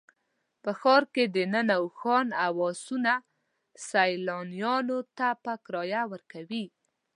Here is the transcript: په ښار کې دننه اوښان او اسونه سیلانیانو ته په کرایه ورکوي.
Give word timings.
په 0.63 0.71
ښار 0.79 1.03
کې 1.13 1.23
دننه 1.35 1.75
اوښان 1.81 2.27
او 2.45 2.53
اسونه 2.69 3.13
سیلانیانو 3.89 4.99
ته 5.17 5.27
په 5.43 5.53
کرایه 5.65 6.03
ورکوي. 6.13 6.65